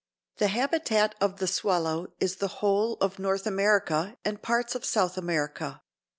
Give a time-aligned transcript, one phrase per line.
[0.37, 5.15] The habitat of the swallow is the whole of North America and parts of South
[5.15, 5.83] America.